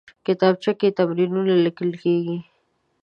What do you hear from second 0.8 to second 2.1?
تمرینونه لیکل